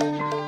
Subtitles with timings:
[0.00, 0.39] ing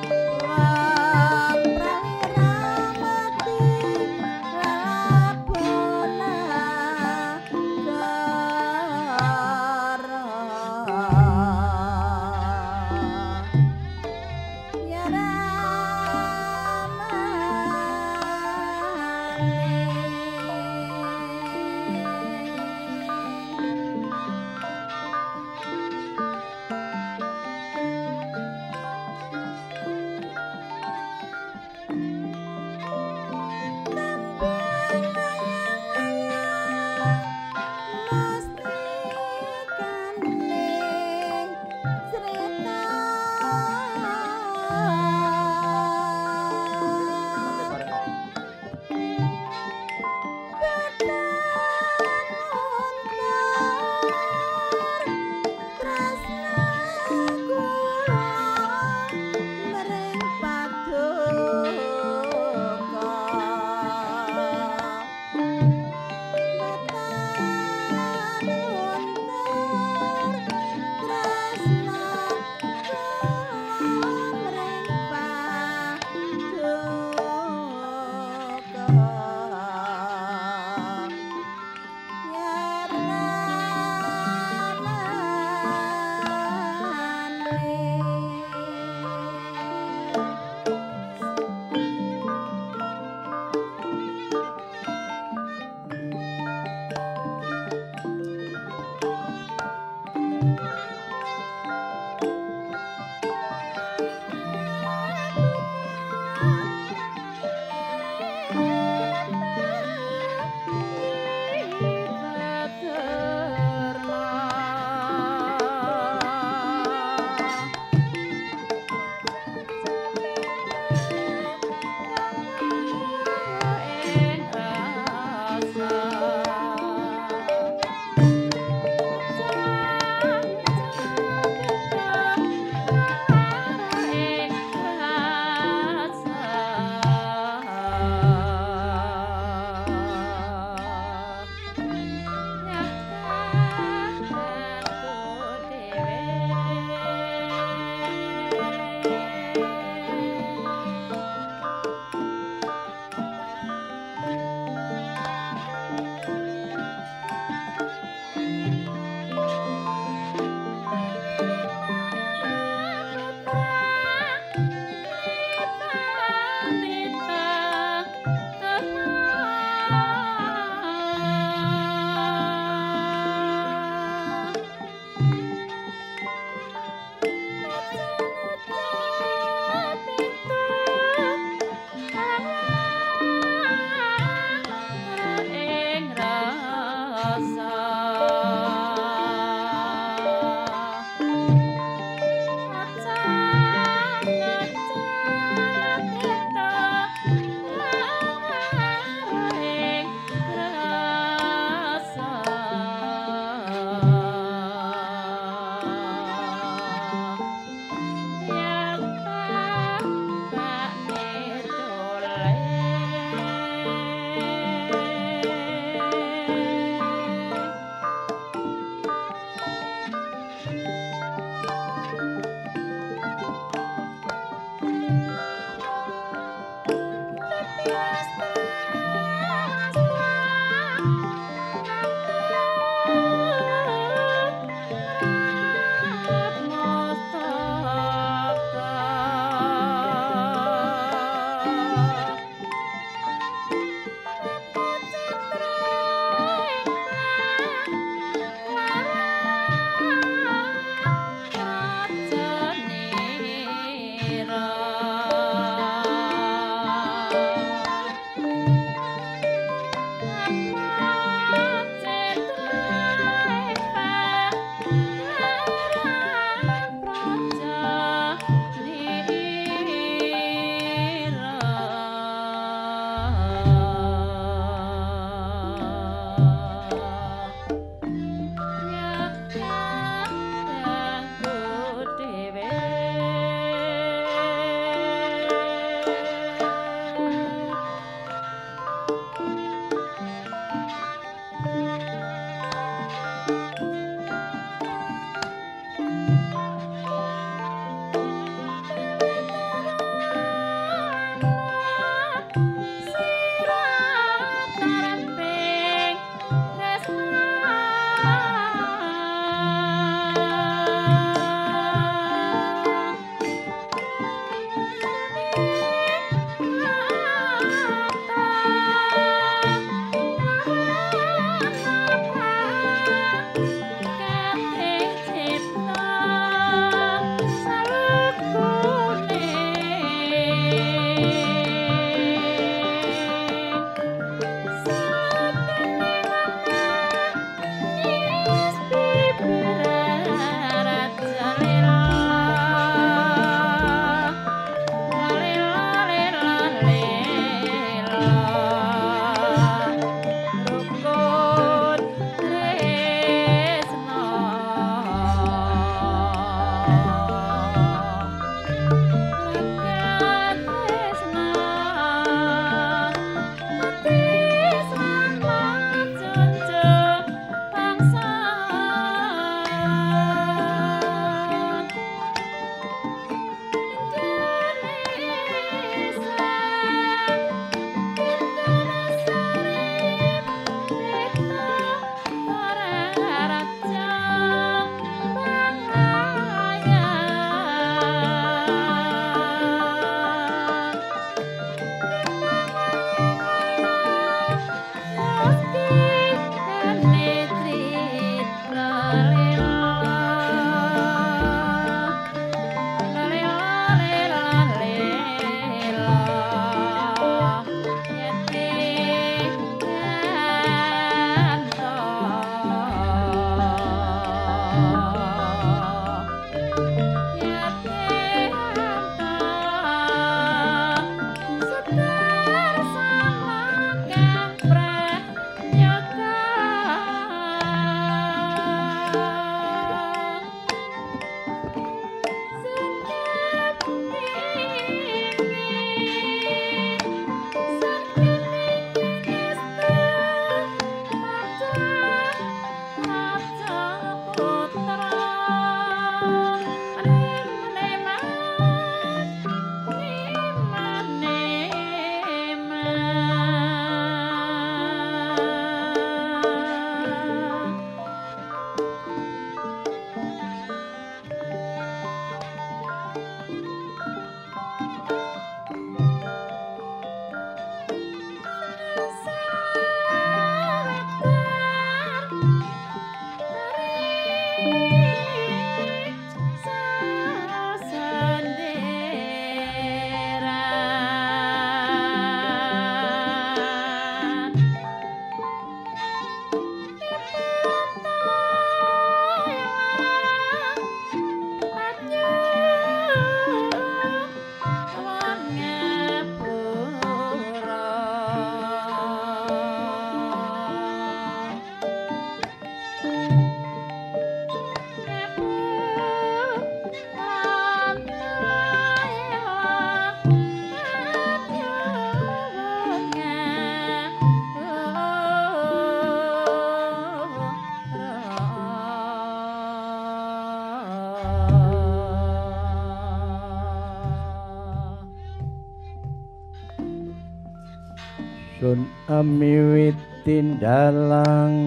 [528.63, 531.59] sun amiwit tindalang.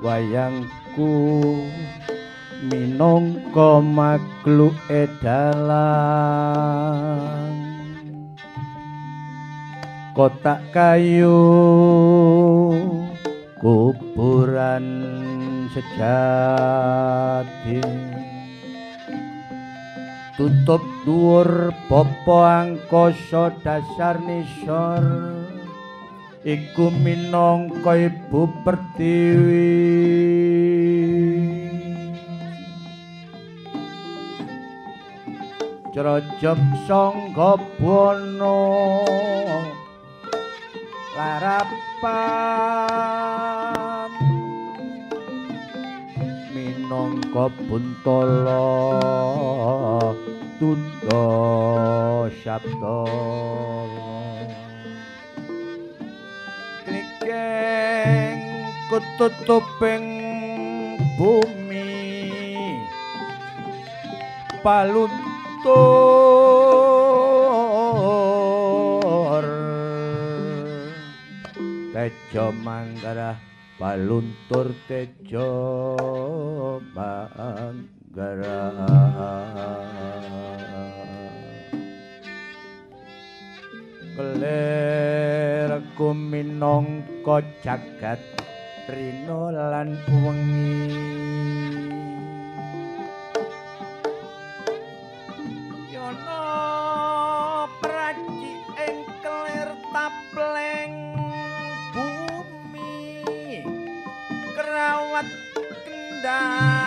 [0.00, 1.12] Wayangku
[2.64, 5.84] minangka makhluk edalang
[10.16, 11.44] kotak kayu
[13.60, 14.88] kuburan
[15.76, 17.84] sejati.
[20.40, 25.04] Tutup dhuwur bapa angkasa dasar nisor
[26.44, 29.84] iku minangka ibu pertiwi.
[35.92, 39.04] Crojok sangga bono
[41.14, 42.10] larapan.
[46.50, 48.66] Minangka buntala
[50.58, 51.26] tunda
[52.42, 53.00] sabda
[56.84, 58.40] klikeng
[58.90, 60.06] kututuping
[61.18, 61.92] bumi.
[64.64, 65.24] Paluntur.
[71.92, 73.36] Tejo manggarah
[73.76, 75.52] paluntur tejo
[78.14, 78.70] manggarah
[84.14, 88.22] Kelir kuminangka jagat
[88.86, 90.94] rina lan wengi.
[95.90, 96.46] Yono
[97.82, 98.54] praji
[98.86, 100.94] ing kelir tapleng
[101.90, 103.18] bumi
[104.54, 105.26] kerawat
[105.82, 106.83] kendalining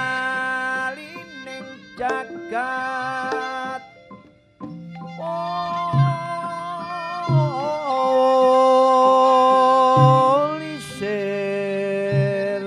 [1.98, 3.82] jagat.
[10.88, 12.62] Olisir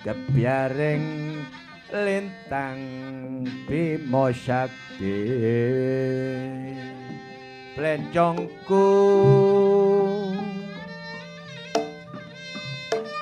[0.00, 1.44] Kebiaring
[1.92, 2.80] lintang
[3.68, 5.20] Bimo Sakti
[7.76, 8.88] Plencongku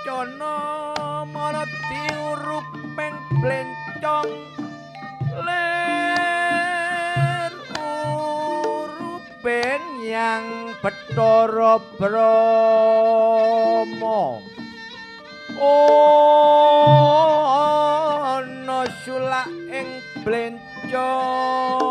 [0.07, 4.52] Cono marati urupeng plencong
[10.13, 12.21] urupeng yang Bathara Brahma.
[18.73, 19.89] Ana sulak ing
[20.25, 21.82] blencong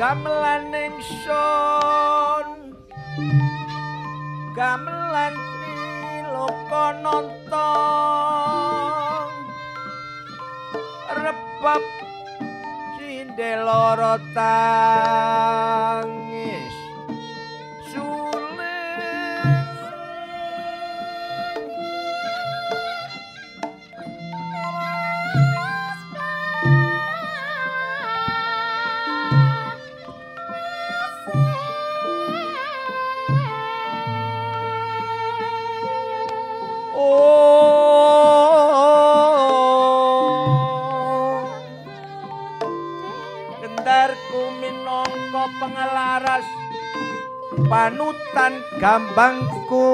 [0.00, 2.48] gamelan ingsun
[4.56, 5.36] gamelan
[6.32, 7.60] loko nonton.
[11.20, 11.84] Rebab
[12.96, 14.16] cinde loro
[47.70, 49.86] panutan gambangku.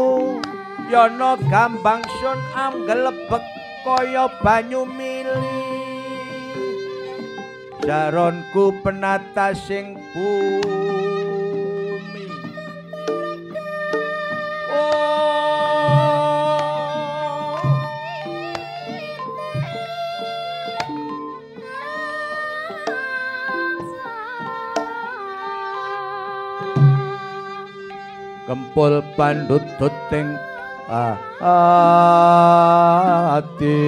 [0.88, 3.45] Yono gambang sun amgelebek
[3.85, 5.61] kaya banyu mili.
[7.85, 10.96] Jaronku penata sing bumi
[28.47, 30.38] kempul pandut tuting
[33.35, 33.83] ati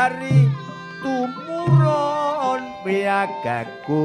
[0.00, 0.48] widodari
[1.02, 4.04] tumurun wiagaku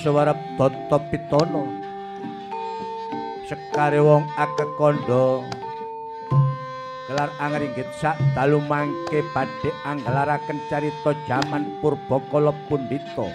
[0.00, 1.60] swara Tata Pitana
[3.44, 5.44] sekare wong akekondo.
[7.04, 13.28] Gelar angringgit sak dalu mangke badhe anggelaraken carita jaman purbakala pundhita.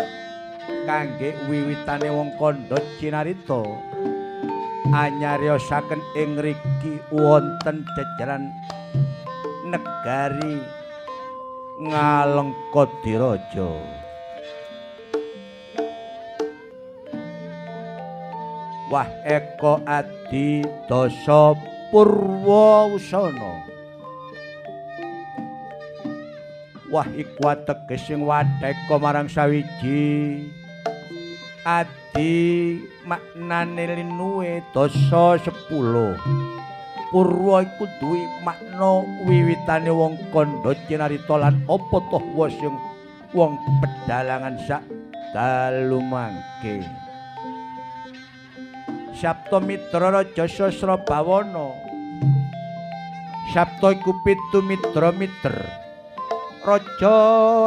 [0.90, 3.62] Kangge wiwitane wong kandha cinarita.
[4.90, 8.50] Anyariosaken ing riki wonten jajaran
[9.70, 10.62] negari
[11.76, 14.05] Ngalengka Diraja
[18.86, 21.58] Wah eko adi dosa
[21.90, 23.66] purwa usana.
[26.94, 30.46] Wah iku ateges sing wadheka marang sawiji.
[31.66, 32.78] Adi
[33.10, 36.22] maknane linuwe dosa 10.
[37.10, 42.22] Purwa iku duwe makna wiwitane wong kandha cinarita lan apa toh
[42.54, 42.76] sing
[43.34, 44.86] wong pedalangan sak
[45.34, 46.86] dalu mangke.
[49.16, 51.72] Sabto Mitra Raja Sasra Bawana.
[53.56, 55.56] Sabto iku pitu mitra miter.
[56.68, 57.16] Raja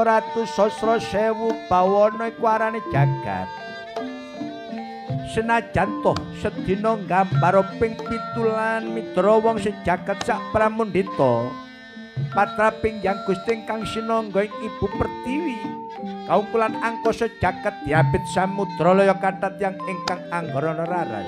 [0.04, 3.48] Ratu Sasra Sewu Bawana iku arane jagat.
[5.32, 11.48] Senajan toh sedina gambar ping pitulan mitra wong sejagat sak pramundita.
[12.37, 15.56] Patraping yang Gusti kang sinangga Ibu Pertiwi.
[16.28, 21.24] Kaumpulan angkasa jagat diapit samudra laya kathah yang ingkang anggara raras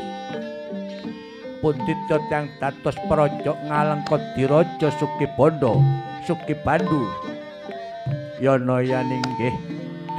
[1.65, 5.81] pundhita yang dados praja ngalengka diraja suki bondo
[6.29, 7.09] suki bandu
[8.45, 9.57] yana yaning nggih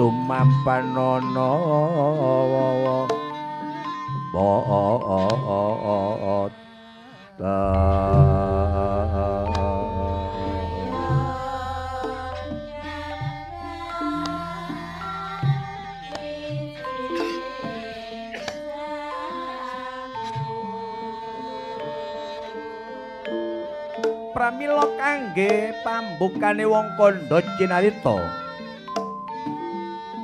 [0.02, 1.50] tumampanana
[4.34, 4.50] ba
[7.38, 9.61] ta
[24.42, 28.18] pramila kangge pambukane wong kandha cinarita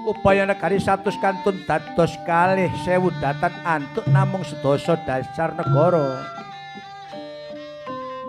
[0.10, 6.26] upaya negari satus kantun dados kalih sewu datan antuk namung sedasa dasar negara.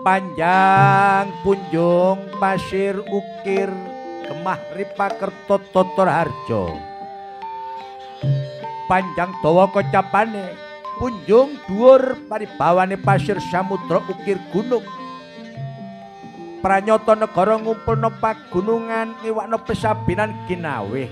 [0.05, 3.73] Panjang punjung pasir ukir
[4.29, 6.77] gemah ripakerto totor harjo
[8.85, 10.53] panjang dawa kocapane
[11.01, 14.85] punjung dhuwur paribawane pasir samudra ukir gunung
[16.59, 21.03] pranyata negara ngumpulna pagunungan iwakna pesabinan ginawe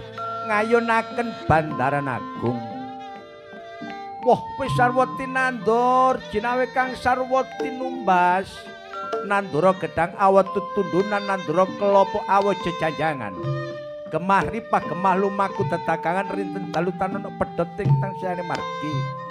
[0.48, 2.60] ngayunaken bandaran agung.
[4.28, 4.42] Wah
[4.76, 8.52] sarwa tinandur ginawe kang sarwa tinumbas
[9.24, 13.36] nandura gedang awet tutundunan nandura kelopo awet jejanjangan.
[14.08, 19.27] Gemah ripah gemah lumaku dedagangan rinten dalu tanon pedoting tang siane margi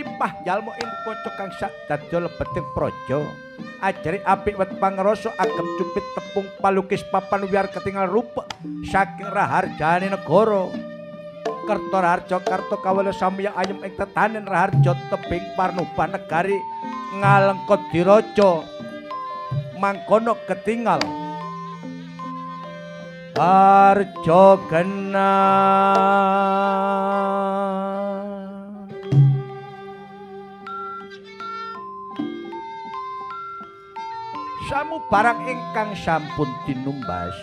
[0.00, 3.20] ripah jalmo ing pocok kang sak dadya lebeting praja.
[3.84, 8.48] Ajari apik wet pangrasa agem cupit tepung palukis papan wiar ketinggal rupa
[8.88, 10.72] saking raharjane negara.
[11.44, 16.56] Kerto raharja karto kawala samya ayem ing tetanen raharja tebing parnuban negari
[17.20, 18.64] ngalengkot diraja.
[19.76, 21.00] Mangkono ketinggal
[23.36, 26.40] harja genah
[34.70, 37.34] samu barang ingkang sampun tinumbas.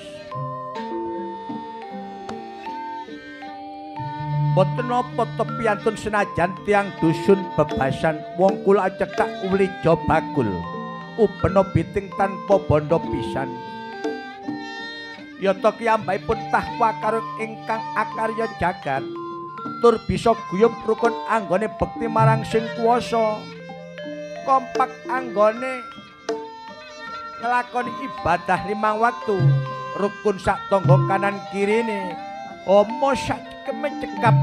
[4.55, 8.23] Boten napa tepiantun senajan tiang dusun bebasan.
[8.39, 10.47] Wong kula cekak uli bakul
[11.19, 13.51] upena biting tanpa bondo pisan.
[15.43, 19.03] Yata kiyambaipun tahwa karo ingkang akarya jagat.
[19.83, 23.37] Tur bisa guyub rukun anggone bekti marang sing kuwasa.
[24.47, 25.96] Kompak anggone
[27.41, 29.37] nglakoni ibadah limang waktu.
[29.97, 32.13] Rukun sak tangga kanan kirine
[32.69, 34.35] omo sak kemecekap.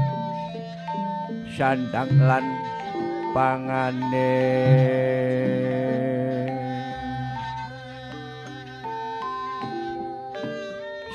[1.55, 2.45] Sandang lan
[3.31, 4.35] pangane.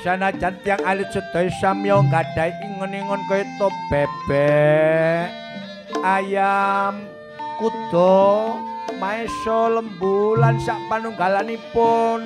[0.01, 5.29] Sanajan tiang alit sedaya samya gadhahi ingon-ingon kaya to bebek
[6.01, 7.05] ayam
[7.61, 8.57] kuda
[9.01, 12.21] maeso lembu lan sak panunggalanipun.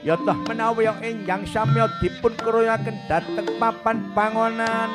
[0.00, 4.88] Ya toh menawi yang enjang samya dipun keroyaken dhateng papan pangonan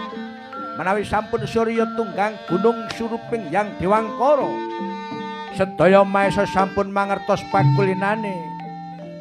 [0.80, 4.50] menawi sampun surya tunggang gunung suruping yang dewangkara
[5.54, 8.34] sedaya maeso sampun mangertos pakulinane.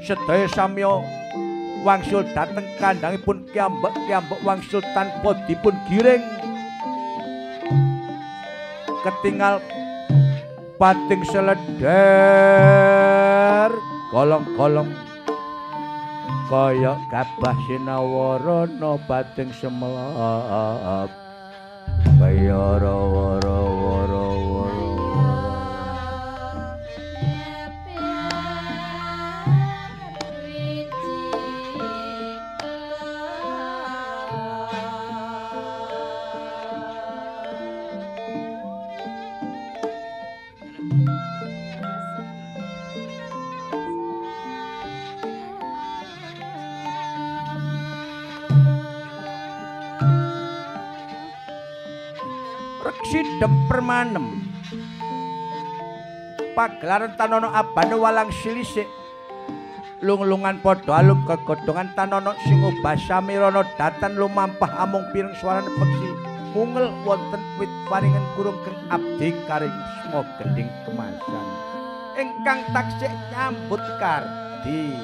[0.01, 0.89] Sedaya samya
[1.85, 6.25] wangsul dhateng kandhangipun kiambek-kiambek wangsul tanpa dipun giring.
[9.05, 9.61] Ketinggal
[10.81, 11.69] pating seleder
[14.09, 14.89] kolong-kolong.
[16.49, 21.13] Kaya gabah sinawarana pating semelap.
[22.17, 23.80] Kaya rawa-rawa-rawa
[53.41, 54.27] sidem permanem.
[56.53, 58.85] Pagelaran tanono abane walang silisik.
[60.05, 66.09] Lunglungan padha alum kegodhongan tanono sing obah samirana datan lumampah amung pireng swarane peksi
[66.53, 71.47] mungel wonten wit paringan kurung keng abdi karing sma gending kemasan.
[72.21, 75.01] Ingkang taksih nyambut kardi.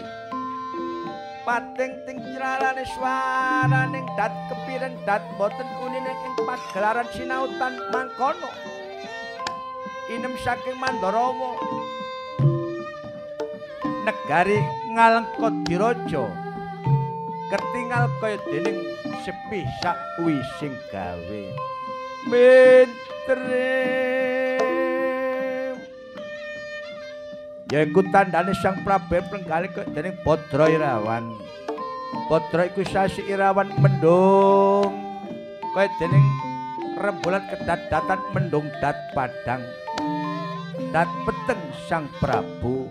[1.49, 5.69] Pating ting cirarane swaraning dat kepiren dat boten
[6.47, 8.49] pagelaran sinautan mangkono.
[10.07, 11.59] Inem saking mandarawa
[14.07, 14.63] negari
[14.95, 16.31] ngalengkot diraja
[17.51, 18.87] ketingal kaya dening
[19.27, 21.43] sepi sakuwi sing gawe.
[22.31, 23.75] Mentre
[27.67, 31.35] yaiku tandane Sang Prabu Penggalih kok dening Badra Irawan.
[32.31, 35.06] Badra iku sasi Irawan mendung
[35.77, 36.25] kaya dening
[36.97, 39.61] rembulan kedadatan mendung dat padang.
[40.89, 42.89] Dat peteng Sang Prabu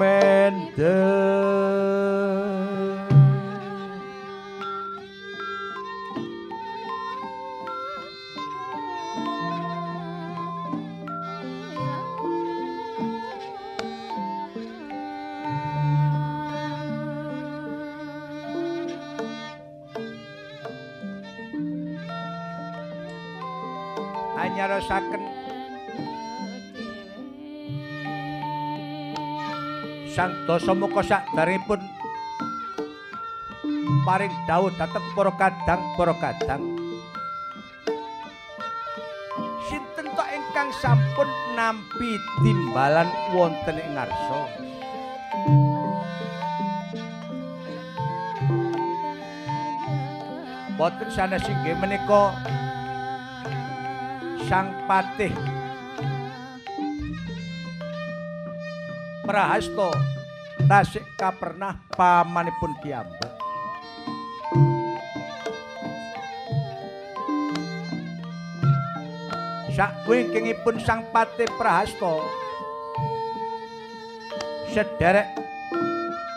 [0.00, 0.88] mendeng
[24.88, 25.22] nyarosaken
[30.08, 31.78] Sang Dasamuka sakdaripun
[34.08, 36.62] paring dawuh dhateng para kadang para kadang.
[39.68, 44.40] Sinten to ingkang sampun nampi timbalan wonten ing ngarsa?
[50.74, 52.32] Boten sanes inggih menika
[54.48, 55.28] Sang Patih.
[59.28, 59.92] Prahasto
[60.64, 63.28] tasik kapernah pamanipun kiambek
[69.76, 72.24] Sakwingkingipun Sang Patih Prahasto
[74.72, 75.28] sederek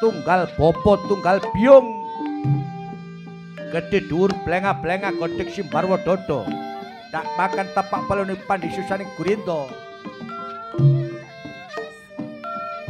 [0.03, 1.87] tunggal bopo tunggal biung
[3.71, 6.70] gede dhuwur blenga-blenga godhek simbarwa dodo
[7.11, 9.67] tak makan tapak palone pandisusaning Gurindo.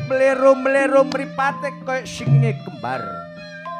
[0.05, 3.01] Mleru-mleru mripate kaya singe kembar.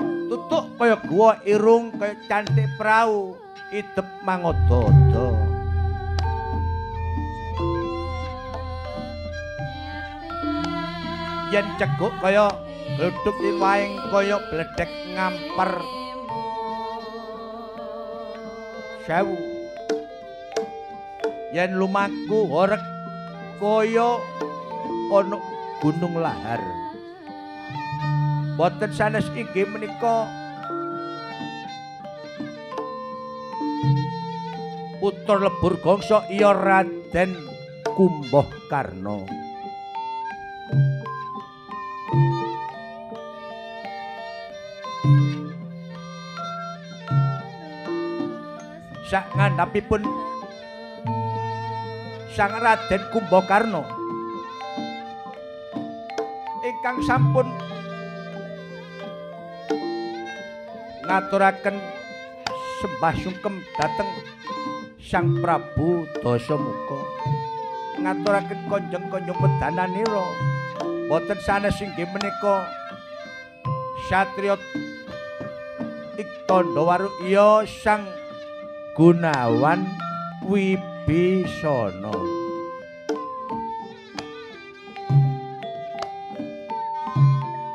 [0.01, 3.37] Tutuk kaya gua irung kaya cantik prau
[3.69, 5.37] idep mangododo.
[11.53, 12.49] Yen ceguk kaya
[12.97, 15.71] gluduk iwaing kaya bledek ngamper.
[19.05, 19.50] Sewu
[21.51, 22.79] yen lumaku horek
[23.59, 24.19] kaya
[25.11, 25.37] ana
[25.83, 26.63] gunung lahar.
[28.55, 30.27] Boten sanes inggih menika
[35.01, 37.33] putra lebur gongso iya Raden
[37.97, 39.25] Kumboh Karno
[49.09, 50.30] sak ngandhapipun
[52.31, 53.83] Sang Raden Kumbakarna.
[56.63, 57.47] Ingkang sampun
[61.03, 61.75] ngaturaken
[62.79, 64.11] sembah sungkem dhateng
[65.03, 66.99] Sang Prabu Dasamuka.
[67.99, 70.25] Ngaturaken konjeng-konjeng pedananira
[71.11, 72.63] boten sanes inggih menika
[74.07, 74.55] satriya
[76.15, 78.07] Iktandawaru iya Sang
[78.95, 79.83] Gunawan
[80.47, 82.13] Wib Bisana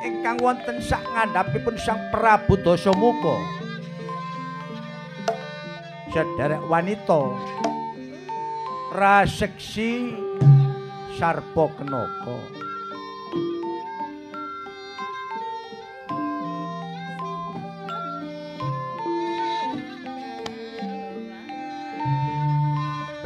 [0.02, 3.36] ingkang wonten sak ngandhapipun Sang Prabu Dasamuka.
[6.10, 7.36] Sederek wanita.
[8.96, 10.16] Raseksi
[11.20, 12.55] sarpa kenaka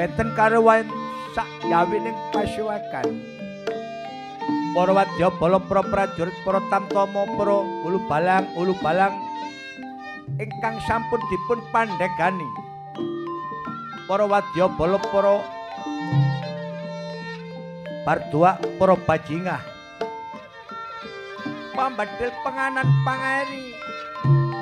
[0.00, 0.80] benten karo wae
[1.36, 3.20] sak yawining pasuwakan
[4.72, 9.12] para wadya bala para prajurit para tamtama para ulu balang ulu balang
[10.40, 12.48] ingkang sampun dipun pandegani
[14.08, 15.44] para wadya bala para
[18.00, 19.60] bardua para bajingah.
[21.76, 23.76] Pambadil penganan pangairi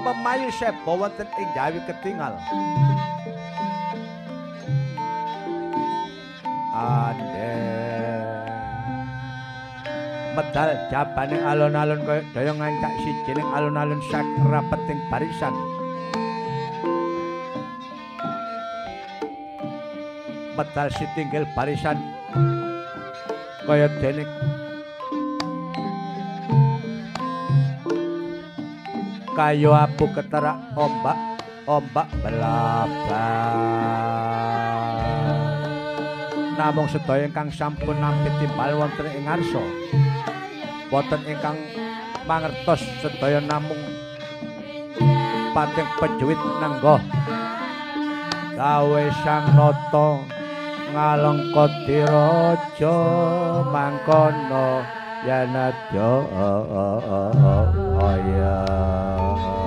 [0.03, 2.35] pemayu sebo wonten ing jawi ketingal
[10.39, 15.55] medal jabane alun-alun kaya daya ngancak siji ning alun-alun sakrapeting barisan.
[20.55, 21.99] Medal sitinggil barisan
[23.67, 24.25] kaya dene
[29.39, 31.19] kayu abu keterak ombak
[31.69, 33.59] ombak belaban
[36.59, 39.63] namung sedaya ingkang sampun nampi timbal wonten ing ngarsa.
[40.91, 41.55] Boten ingkang
[42.27, 43.79] mangertos sedaya namung
[45.55, 46.99] pating pejuwit nanggo
[48.59, 50.09] gawe sang nata
[50.91, 52.97] ngalengka diraja
[53.71, 54.83] mangkono
[55.23, 56.11] yanadya.
[58.03, 59.58] aya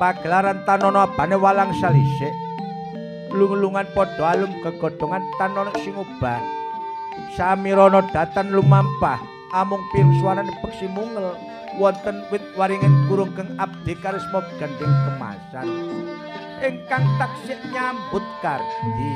[0.00, 2.32] pagelaran tanono abane walang salisik.
[3.36, 6.40] Lunglungan padha alum gegodhongan tanono sing obah
[7.36, 9.20] samirana datan lumampah.
[9.50, 11.34] Amung pirsuwanane peksi mungel.
[11.78, 15.66] Wonten wit waringin kurung keng abdi karisma gandeng kemasan.
[16.62, 19.14] Ingkang taksih nyambut kardi.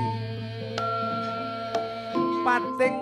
[2.44, 2.96] Pating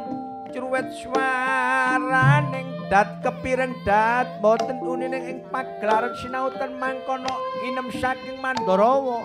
[0.52, 9.24] cruwet swaraning dat kepireng dat boten unine ing pagelaran sinautan mangkono inem saking Mandarawa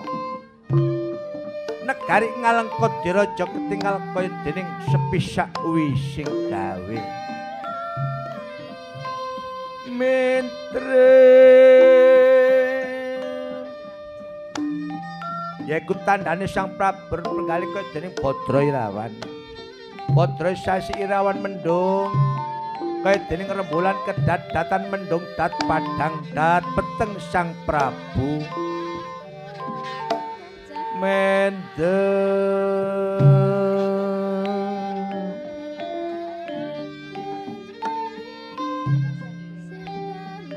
[1.84, 7.00] negari ngalengkot diraja ketinggal kaya dening sepisak wising gawe.
[9.92, 11.12] Mentre.
[15.68, 19.12] Yaiku tandane sang prabu penggali kaya dening Badra Irawan.
[20.16, 22.37] Badra Sasi Irawan mendung
[23.02, 28.42] kaya dening rembulan kedat datan mendung dat padang dat peteng sang prabu.
[30.98, 32.02] Mende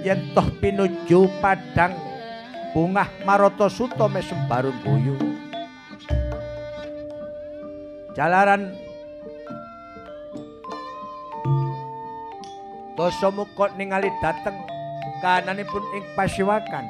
[0.02, 1.94] yen toh pinuju padang
[2.74, 5.14] bungah maroto suto mesem baru guyu.
[8.18, 8.76] Jalaran
[13.02, 14.62] Dosa muka ningali dateng
[15.26, 16.86] kananipun ing pasiwakan.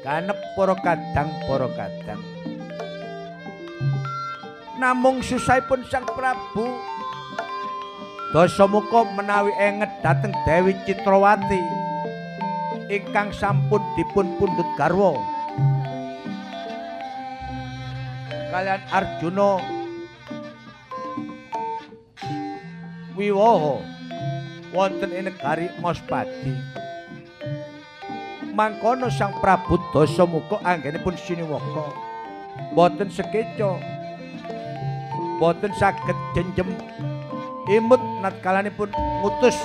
[0.00, 2.24] Kanep para kadang para kadang.
[4.80, 6.72] Namung susahipun Sang Prabu
[8.32, 11.60] Dosa muka menawi enget dateng Dewi Citrawati
[12.88, 15.20] ingkang sampun dipun pundut garwa.
[18.48, 19.60] Kalian Arjuna
[23.20, 23.95] Wiwoho
[24.76, 26.52] wonten ing negari Mospati.
[28.52, 31.96] Mangkono Sang Prabu Dasamuka anggenipun siniwaka
[32.76, 33.80] boten sekeca.
[35.40, 36.76] Boten saged jenjem
[37.72, 38.92] imut natkalanipun
[39.24, 39.56] ngutus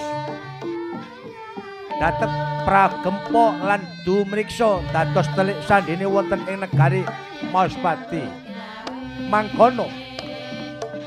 [2.00, 2.32] dateng
[2.66, 7.04] pragempa lan dumriksa dados telik sandene wonten ing negari
[7.52, 8.24] Mospati.
[9.28, 9.88] Mangkono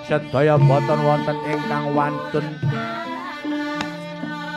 [0.04, 2.46] sedaya boten wonten ingkang wantun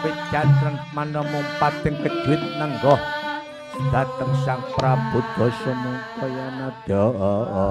[0.08, 2.96] pejantren manemu pating kejuit nenggoh
[3.91, 7.67] dateng sang prabu dosa mukaya nadaya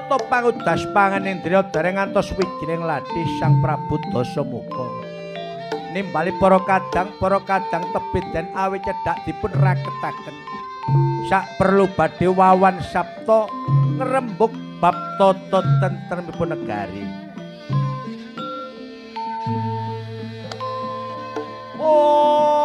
[0.00, 4.86] to pangudas pangan indriya dereng ngantos wijining ladhi Sang Prabu Dasamuka.
[5.92, 10.36] Nimbali para kadang para kadang tebit den awi cedhak dipun raketaken.
[11.28, 13.44] Sak perlu badhe wawan sabta
[14.00, 17.04] ngrembug bab tata tentremipun negari.
[21.76, 22.61] Oh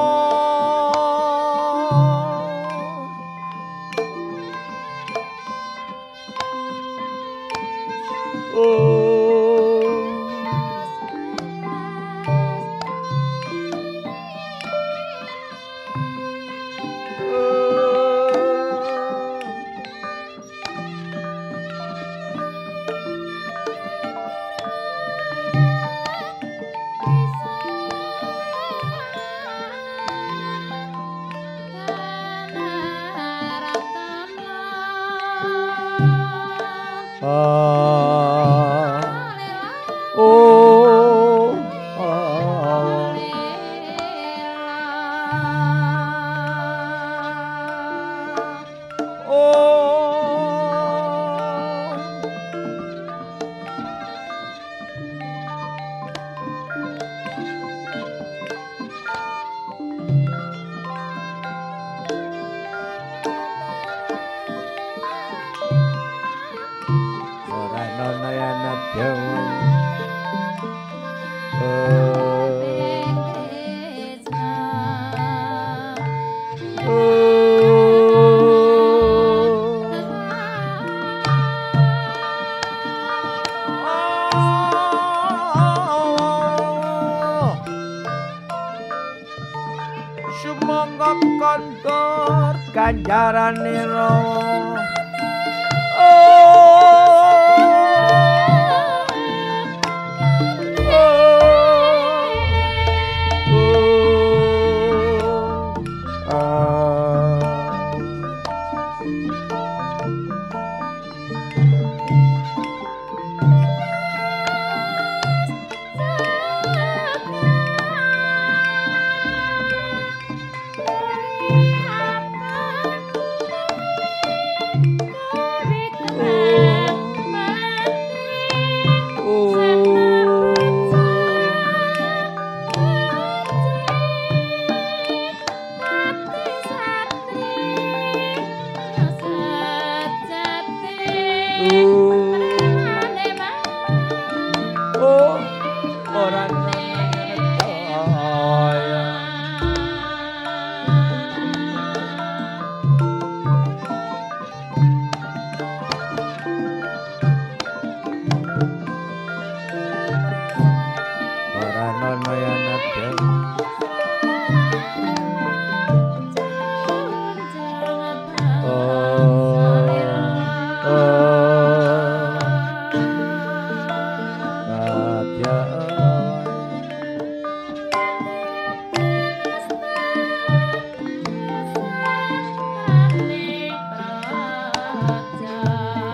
[93.47, 93.86] i'm running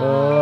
[0.04, 0.33] তো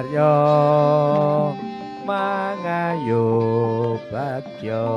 [0.00, 0.32] inarya
[2.08, 3.28] mangayu
[4.08, 4.88] bagya.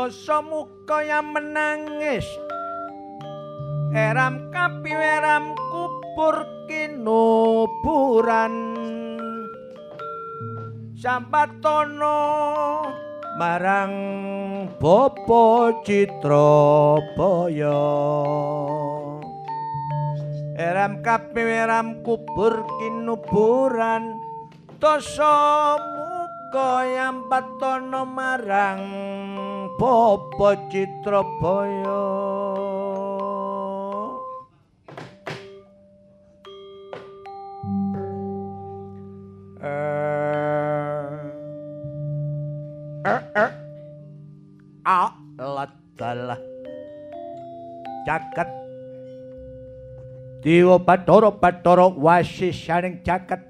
[0.06, 2.22] Dosa muka yang menangis.
[3.90, 8.54] Eram kapi eram kubur kinuburan.
[10.94, 12.22] Sampatono
[13.34, 13.94] marang
[14.78, 17.82] Bopo Citra Boyo
[20.54, 24.14] Eram kapi eram kubur kinuburan.
[24.78, 28.86] Dosa muka yang patono marang
[29.76, 32.00] Bapa Citrabaya
[43.04, 43.50] Er er
[44.88, 46.40] Aladalah
[48.08, 48.48] Jagat.
[50.40, 53.44] Dewa Bathara Bathara wasisaning jagat.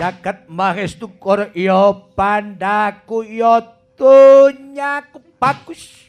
[0.00, 6.08] Jagat Mahestu Kara ya pandaku ya dunyaku bagus.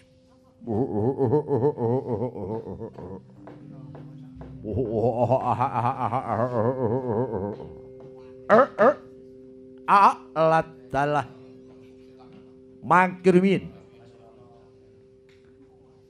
[8.50, 8.94] Er er
[9.90, 11.26] aladalah
[12.86, 13.74] mangkirmin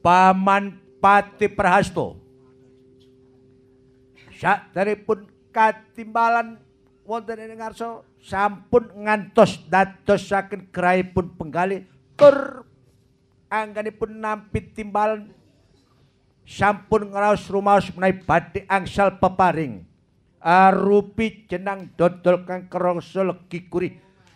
[0.04, 2.20] paman pati prahasto.
[4.40, 4.72] Sak
[5.04, 6.60] pun katimbalan
[7.10, 12.62] wonten ing ngarsa sampun ngantos dadosaken graipun penggalih tur
[13.50, 15.34] anggenipun nampi timbalan
[16.46, 19.90] sampun ngraos rumaos menawi badhe angsal peparing
[20.38, 23.90] arupi jenang dodol kang krangsa legi kuri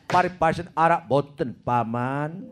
[0.10, 2.52] paribasan arak boten paman.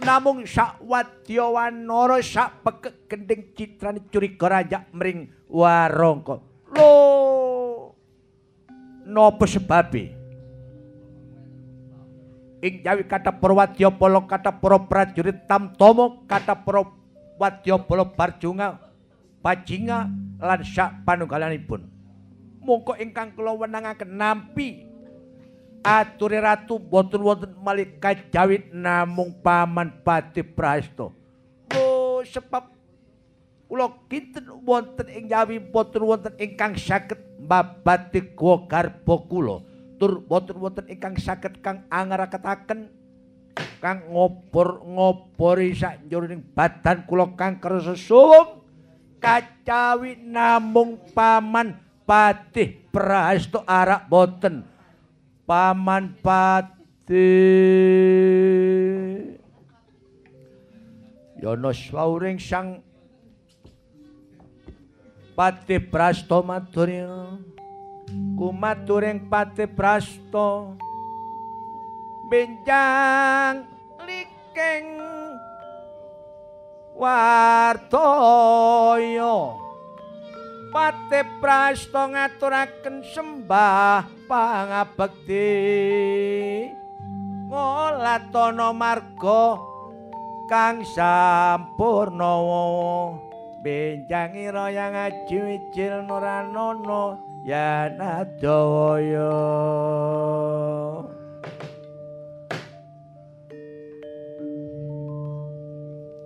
[0.00, 6.40] Namung sak wadya wanara sak pekek gending citrane curiga rajak mring warangka.
[6.72, 7.13] Lho
[9.06, 10.12] napa sebabe?
[12.64, 16.88] Ing jawi kata perwadya polo kata para prajurit tamtama kata para
[17.36, 18.80] wadya polo barjunga
[19.44, 20.08] bajinga
[20.40, 21.84] lan sak panunggalanipun.
[22.64, 24.94] Mongko ingkang kula wenangaken nampi
[25.84, 31.12] aturi ratu boten wonten malih kajawit namung paman pati prasto
[31.76, 32.72] oh sebab
[33.74, 39.66] kula kinten wonten ing jawi boten wonten ingkang saged mbabati kuwa garba kula.
[39.98, 42.86] Tur boten wonten ingkang saged kang angaraketaken
[43.82, 48.62] kang ngobor-ngobori sak njroning badan kula kang kersa suwung.
[49.18, 51.74] Kacawi namung paman
[52.06, 54.62] patih prasto arak boten.
[55.50, 57.26] Paman pati
[61.42, 62.83] yono swauring sang
[65.34, 67.42] pati prasto maturya
[68.38, 70.78] kumaturing pati prasto.
[72.30, 73.66] Benjang
[74.02, 75.02] liking
[76.96, 77.76] wartoyo.
[80.74, 85.46] Pati prasto ngaturaken sembah pangabekti.
[87.46, 89.54] Ngolatana marga
[90.50, 92.34] kang sampurna
[93.64, 97.16] benjang ira yang aji wicil nuranono
[97.48, 99.32] yanadaya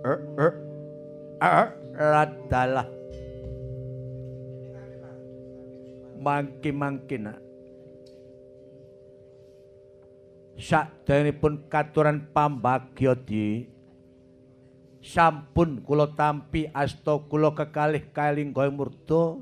[0.03, 0.53] er er
[1.39, 2.87] er radalah.
[6.19, 7.39] Mangki-mangkina
[10.59, 13.63] sakdenipun katuran pambagya di
[14.99, 19.39] sampun kula tampi asta kula kekalih kalingga murda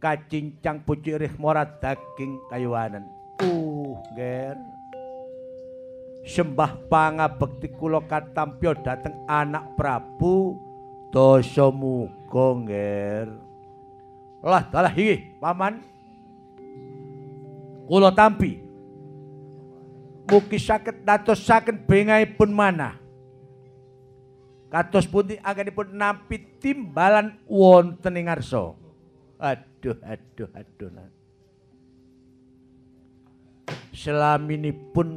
[0.00, 3.04] kacincang pucuk rih morat daging kayuwanen
[3.44, 4.56] uh nger
[6.24, 10.56] sembah pangabekti kula katampya dhateng anak Prabu
[11.08, 13.48] Dasamuga nger
[14.42, 15.82] lah dalah iki paman.
[17.88, 18.62] Kula tampi.
[20.28, 23.00] Mugi saged dadosaken bengaipun manah.
[24.68, 28.76] Kados pundi anggenipun nampi timbalan wonten ing ngarsa.
[29.40, 30.92] Aduh, aduh, aduh.
[33.96, 35.08] Selaminipun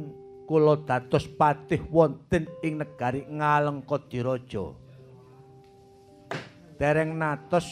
[0.48, 4.72] kula dados patih wonten ing negari Ngalengkadiraja.
[6.80, 7.68] Dereng natos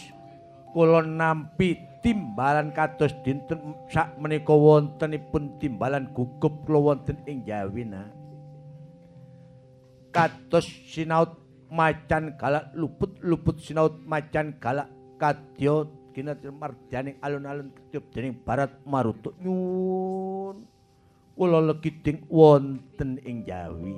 [0.76, 8.12] kula nampi timbalan kados dinten sak menika wontenipun timbalan gugup kula wonten ing Jawina.
[10.12, 11.39] Kados sinaut
[11.70, 20.66] macan galak luput-luput sinaut macan galak kadya kinatri marjaning alun-alun ketiup dening barat marutuk nyun.
[21.38, 23.96] Kula legiding wonten ing Jawi.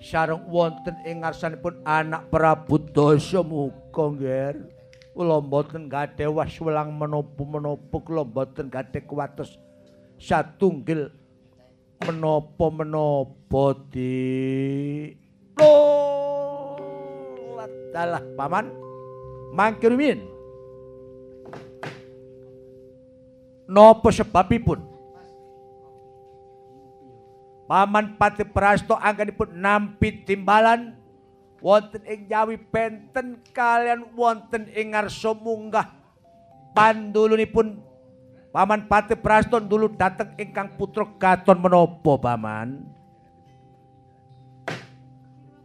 [0.00, 4.80] Sareng wonten ing ngarsanipun anak Prabu Dasamuka nggih.
[5.20, 9.58] kula mboten gadhe waswelang menapa-menapa kula mboten gadhe kuwates
[10.16, 11.12] satunggil
[12.04, 14.16] menapa-menapa di
[17.90, 18.70] dalah paman.
[19.50, 20.22] Mangkir min.
[23.66, 24.78] Napa sebabipun?
[27.70, 30.98] Paman pati prasto anggenipun nampi timbalan
[31.62, 35.86] wonten ing Jawi benten kalian wonten ing ngarsa munggah.
[36.74, 37.78] Pandulunipun
[38.50, 42.82] Paman Pati Praston dulu dateng ingkang putra Gaton menapa paman?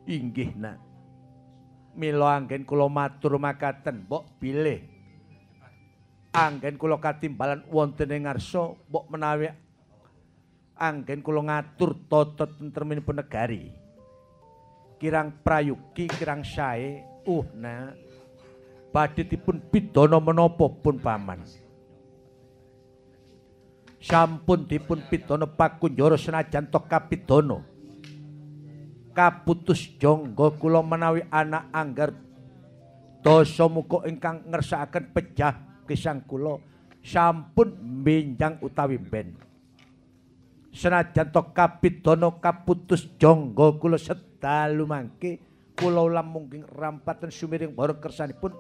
[0.06, 0.78] Inggih nak.
[1.98, 4.84] Mila anggen kula matur makaten mbok pilih
[6.36, 9.50] Anggen kula katimbalan wonten ing ngarsa mbok menawi
[10.76, 13.72] anggen kula ngatur tata tentremipun negari
[15.00, 17.02] kirang prayugi kirang sae.
[17.26, 17.96] Uh nah
[18.94, 21.42] badhe dipun pidana menapa pun paman
[24.06, 27.58] sampun dipun pidana pakunjara senajan to kapidana.
[29.16, 32.12] Kaputus jangga kula menawi anak anggar
[33.26, 35.56] dosa muka ingkang ngersakaken pejah
[35.90, 36.60] kisang kula
[37.00, 39.34] sampun benjang utawi ben
[40.76, 45.40] senajan to kapidana kaputus jangga kula sedalu mangke
[45.80, 48.52] kula ulam mungking rampaten sumiring bara kersanipun.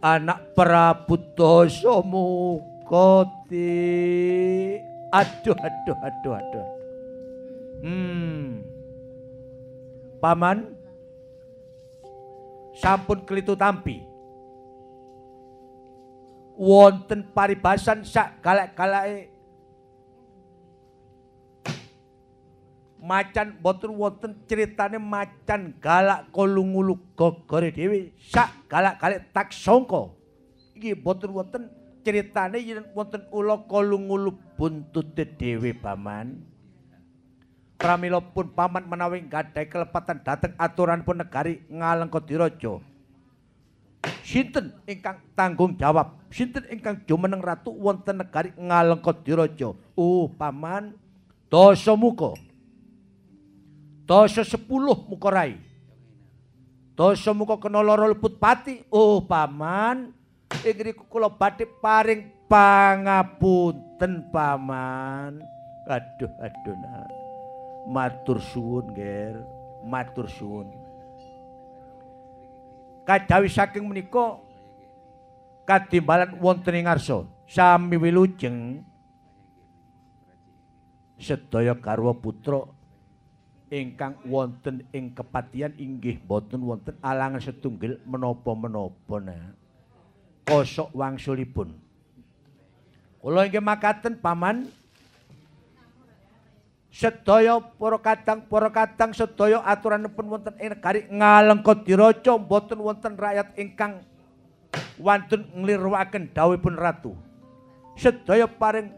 [0.00, 2.04] Anak Prabu Dasa
[2.86, 4.78] Mukati
[5.10, 6.66] aduh aduh aduh aduh.
[7.82, 8.62] Hmm.
[10.22, 10.70] Paman.
[12.78, 14.06] Sampun kelitu tampi.
[16.54, 19.34] Wonten paribasan sak galak-galake
[23.02, 30.16] macan boten wonten ceritane macan galak kolungulu gogore dhewe sak galak-galik tak sangka
[30.72, 31.68] iki boten wonten
[32.06, 36.38] ceritane yen wonten ula kolungulu buntute dhewe paman
[37.74, 42.78] pramila pun paman menawi gadhahi kelepatan dhateng aturan pun negari ngalengkodiraja
[44.22, 50.94] sinten ingkang tanggung jawab sinten ingkang jumeneng ratu wonten negari ngalengkodiraja oh paman
[51.50, 52.38] dosa muka
[54.06, 55.58] Dasa sepuluh muka rai.
[56.94, 58.86] Dasa muka kena loro luput pati.
[58.86, 60.14] Oh paman.
[60.66, 65.42] Ingri kukula batik paring pangapunten paman.
[65.86, 67.06] Aduh aduh nah.
[67.86, 69.38] Matur suwun ger.
[69.86, 70.70] Matur suwun.
[73.06, 74.42] Kadawi saking menika
[75.66, 78.82] kadimbalan wonten ing ngarsa sami wilujeng
[81.18, 82.66] sedaya garwa putra
[83.70, 89.54] ingkang wonten ing kepatian inggih boten wonten alangan setunggal menapa-menapa nah.
[90.46, 91.74] Kosok wangsulipun.
[93.18, 94.70] Kula inggih makaten paman
[96.94, 103.52] sedaya para kadang para kadang sedaya aturanipun wonten ing negari ngalengka diraja boten wonten rakyat
[103.58, 104.00] ingkang
[105.02, 107.18] wonten nglirwaken dawuhipun ratu.
[107.98, 108.94] Sedaya paring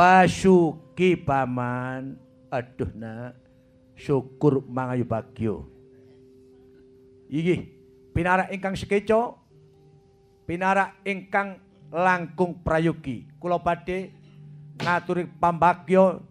[0.00, 2.16] Basuki paman.
[2.48, 3.36] Aduh nak.
[3.94, 5.68] Syukur mangayu bagyo.
[7.28, 7.79] Iki
[8.12, 9.38] pinarak ingkang sekeco.
[10.48, 11.62] Pinarak ingkang
[11.94, 13.30] langkung prayogi.
[13.38, 14.10] Kula badhe
[14.80, 16.22] ngaturi pambagyo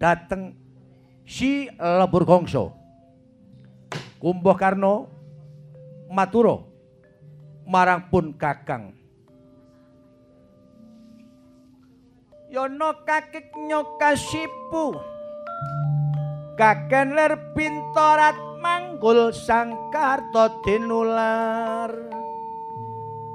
[0.00, 0.56] dateng
[1.22, 2.74] si lebur gongso.
[4.18, 5.08] Kumbuh karno
[6.10, 6.66] maturo
[7.64, 9.00] marang pun kakang.
[12.50, 14.98] yono kakek nyokasipu
[16.58, 18.34] kaken ler pintorat
[19.00, 21.88] manggul sangkarto dinular.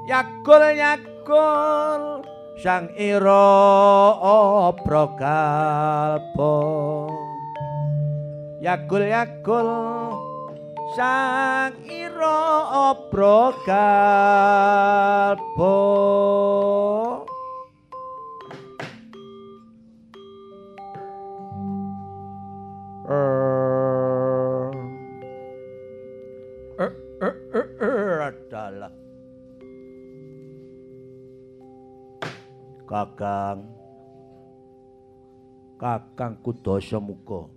[0.05, 2.21] Yakul yakul
[2.61, 6.53] sang iro obro kalpo
[8.61, 9.65] yakul yakul
[10.93, 14.85] sang iro obro kalpo
[32.85, 33.65] Kakang.
[35.75, 37.51] Kakang Kudasa Muka.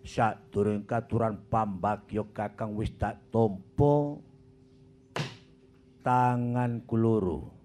[0.00, 4.16] Sadurung katuran pambagya Kakang wis tak tampa
[6.00, 7.60] tangan kuluru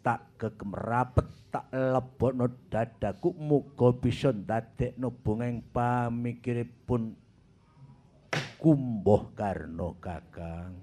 [0.00, 7.12] tak kekemrapet tak lebokno dadaku muga bisa ndadekno bungeng pamikiripun
[8.56, 10.78] kumbuh karno kakang.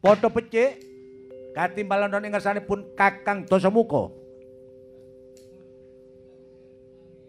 [0.00, 0.91] Padha becik
[1.52, 4.08] katimbalan ing ngersanipun kakang dosamuka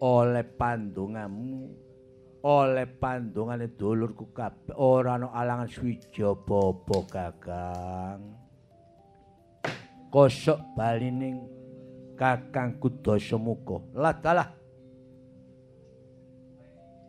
[0.00, 1.72] oleh pandungamu
[2.44, 8.20] oleh pandungane dulurku kabeh ora ana alangan swija bapa kakang
[10.12, 11.54] kosok balining
[12.14, 13.82] Kakang Kudasa Muka.
[13.94, 14.48] Lah dalah.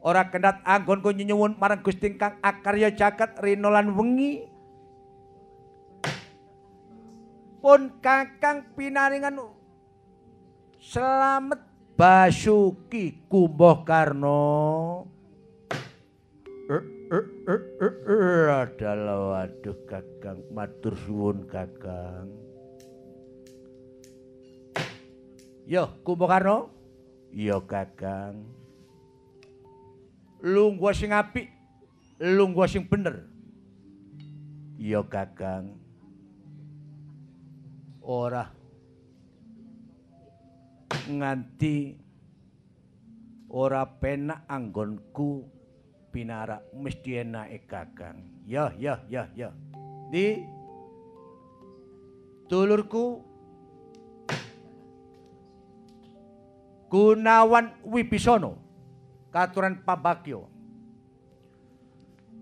[0.06, 4.46] Ora kendat anggonku nyuwun marang Gusti Kang akarya jagat rina lan wengi.
[7.66, 9.42] Pun Kakang pinaringan
[10.78, 11.66] selamat
[11.98, 15.10] Basuki Kumbuh Karno.
[18.54, 22.30] Adalah waduh Kakang matur suwun Kakang.
[25.66, 26.70] Yo, Kumbakarna.
[27.34, 28.46] Iya, Kakang.
[30.46, 31.50] Lungguh sing apik,
[32.22, 33.26] lungguh sing bener.
[34.78, 35.85] Iya, Kakang.
[38.06, 38.46] Ora.
[41.06, 41.98] Nganti
[43.50, 45.46] ora penak anggonku
[46.14, 48.46] pinarak mesti enake Kakang.
[48.46, 49.50] Ya, ya, ya, ya.
[50.14, 50.46] Di
[52.46, 53.36] dulurku.
[56.86, 58.56] Gunawan Wibisana
[59.34, 60.48] katuran Pabagyo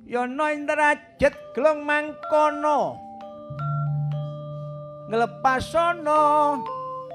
[0.05, 3.02] Yana Indrajit glong mangkono
[5.13, 6.57] nglepasana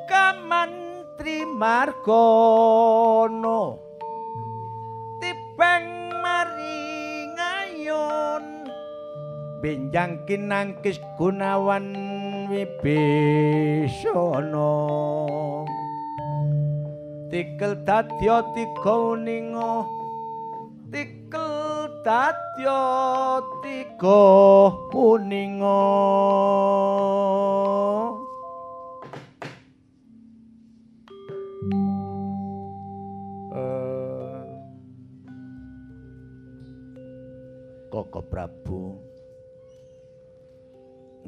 [0.07, 2.22] kamantri margono.
[5.18, 7.34] Tibang maringayon
[9.59, 11.90] benjang kinangkis gunawan
[12.46, 13.66] wibisana.
[17.34, 19.97] Tikel dadya tiga uninga
[22.09, 22.80] dadya
[23.61, 24.24] tiga
[24.96, 25.84] uninga
[33.52, 34.40] eh,
[37.92, 38.96] Koko Prabu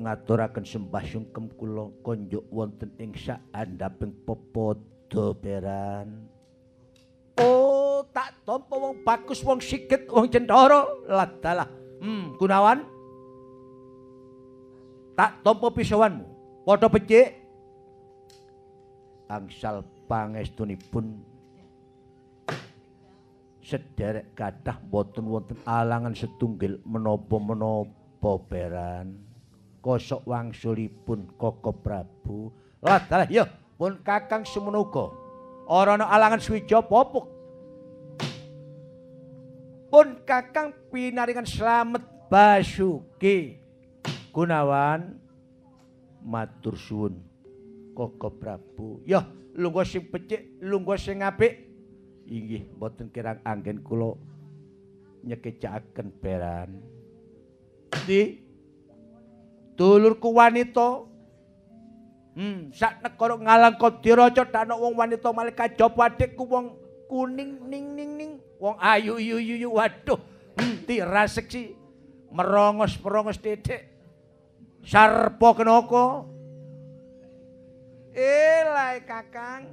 [0.00, 4.80] ngaturaken sembah sungkem kula konjuk wonten ing saandhaping pepodo
[5.12, 6.24] doberan.
[6.24, 6.39] Oh,
[8.10, 11.68] tak tampa wong bagus wong sikit wong cendara ladalah.
[12.00, 12.84] Hmm, Gunawan.
[15.14, 16.26] Tak tampa pisawanmu.
[16.64, 17.38] Padha becik.
[19.30, 21.22] Angsal pangestunipun
[23.62, 29.14] sederek kathah boten wonten alangan setunggal menapa-menapa beran.
[29.80, 32.50] Kosok wangsulipun Koko Prabu.
[32.82, 33.46] Ladalah ya.
[33.80, 35.08] pun kakang semenuga
[35.64, 37.39] ora ana alangan swija popok
[39.90, 43.58] pun kakang pinaringan slamet basuki.
[44.30, 45.18] Gunawan
[46.22, 47.18] matur suwun.
[47.98, 49.02] Koko prabu.
[49.02, 49.26] Ya
[49.58, 51.66] lungguh sing becik lungguh sing apik.
[52.30, 54.14] Inggih mboten kirang anggen kula
[55.26, 56.78] nyekecaken beran.
[58.06, 58.38] Di
[59.74, 61.10] dulurku wanita.
[62.30, 66.78] Hmm, sak negara ngalang Kodiraja dak wong wanita malih kajaba adikku wong
[67.10, 70.20] kuning ning ning ning, wong ayu yu yu yu waduh.
[70.60, 71.72] Hmm, tiraseksi
[72.28, 73.88] merongos-merongos titik.
[74.84, 76.28] Sarpa kenaka?
[78.12, 79.64] Elai Kakang.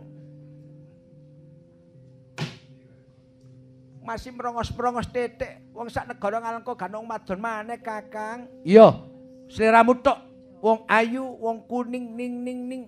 [4.01, 5.59] Masih merongos-merongos titik.
[5.75, 8.47] Wong sak negara ngalang kok ganong madon maneh Kakang.
[8.63, 9.03] Iya,
[9.51, 10.27] sliramu tok.
[10.57, 12.83] wong ayu, wong kuning ning ning ning.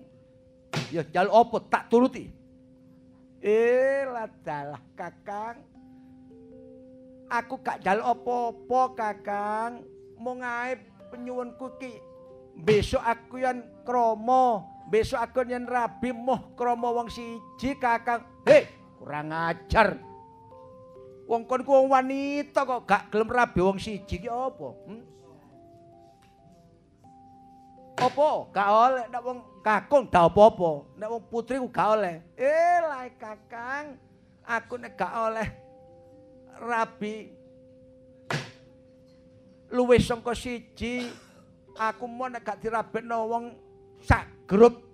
[0.90, 2.30] Ya jaluk apa tak turuti.
[3.38, 5.62] Eh ladalah Kakang.
[7.30, 9.86] Aku gak jaluk apa-apa Kakang.
[10.18, 10.74] Mung ae
[11.14, 12.02] penyuwunku ki
[12.58, 18.26] besok aku yen krama, besok aku yen rabi moh krama wong siji Kakang.
[18.42, 18.66] Hei,
[18.98, 19.94] kurang ajar.
[21.30, 24.68] Wong kon ku wong wanita kok gak gelem rabi wong siji ki apa?
[24.90, 25.02] Hmm?
[27.94, 28.30] Apa?
[28.50, 30.98] Gak oleh nek wong kakung dak apa-apa.
[30.98, 32.26] Nek wong putri ku gak oleh.
[32.34, 33.94] Eh, lae Kakang.
[34.42, 35.69] Aku nek gak oleh
[36.60, 37.32] rabi
[39.72, 41.08] luwih sangka siji.
[41.80, 43.44] Aku mau nek gak dirabekno wong
[44.04, 44.90] sak grup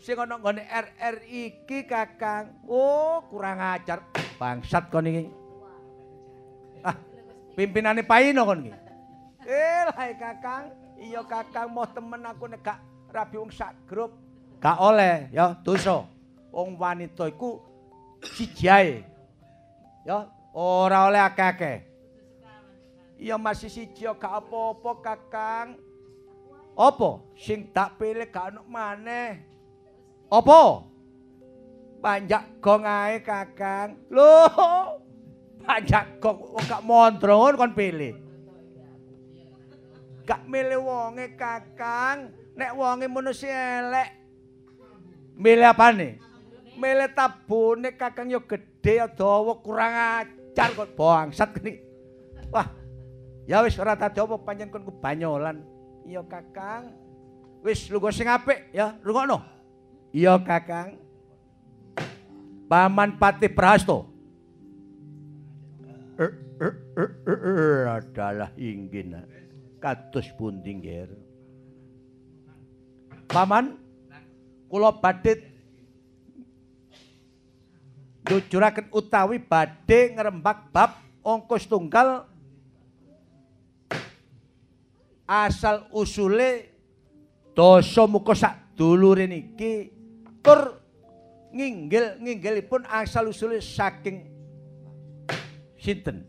[0.00, 2.66] sing ana nggone RR iki Kakang.
[2.66, 4.02] Oh, kurang ajar.
[4.40, 5.28] Bangsat kon iki.
[6.80, 6.96] Ah,
[7.54, 8.72] pimpinane Paino kon iki.
[9.44, 10.72] Eh, lae Kakang.
[10.98, 12.78] Iya Kakang mau temen aku nek gak
[13.12, 14.16] rabi wong sak grup.
[14.58, 16.04] Gak oleh ya dosa.
[16.50, 17.60] Wong wanita iku
[18.24, 19.04] siji ae.
[20.06, 21.84] Ya, ora oleh akeh-akeh.
[23.20, 25.76] Iya masih siji gak apa-apa Kakang.
[26.72, 29.44] Apa sing tak pilih gak ono maneh?
[30.32, 30.88] Apa?
[32.00, 34.00] Panjak gong ae Kakang.
[34.08, 34.96] Loh.
[35.60, 38.30] Panjak gong gak mondro kon pilih.
[40.30, 44.14] gak milih wonge kakang nek wonge manusia elek
[45.34, 45.90] milih apa
[46.80, 50.96] milih tabune kakang yo gede ya dawa kurang ajar kok.
[50.96, 51.76] Bangsat ini
[52.48, 52.72] wah
[53.44, 55.60] ya wis ora tadi apa panjen kon banyolan
[56.08, 56.96] iya kakang.
[57.60, 59.44] Wis lu sing apik ya rungokno?
[60.16, 60.96] Iya kakang.
[62.64, 64.08] Paman pati prasto.
[66.16, 69.16] Er, er, er, adalah ingin
[69.80, 71.08] kados pundi nggih
[73.26, 73.80] Paman
[74.68, 75.49] kula badhe
[78.24, 80.90] njujuraken utawi badhe ngrembak bab
[81.24, 82.28] angka tunggal
[85.24, 86.70] asal usule
[87.56, 89.92] dosa muka sak dulure niki
[90.44, 90.80] tur
[91.50, 94.26] nginggil nginggilipun asal usule saking
[95.80, 96.28] sinten?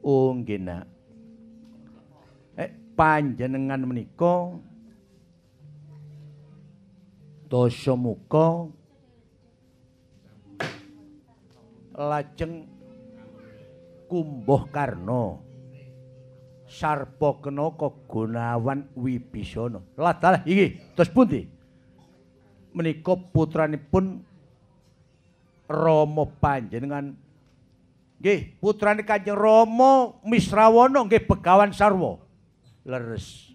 [0.00, 0.58] Oh nggih
[3.00, 4.60] panjenengan menika
[7.50, 8.70] Dasa muka
[12.00, 12.64] lajeng
[14.08, 15.38] Kumbuh Karna
[16.66, 19.84] Sarpa Kenaka Gunawan Wibisana.
[19.94, 21.46] Lah dalah iki terus pundi?
[22.74, 24.22] Menika putranipun
[25.70, 27.14] Rama panjenengan
[28.18, 32.18] nggih putrane Kanjeng Rama Misrawana nggih Begawan Sarwa.
[32.82, 33.54] Leres.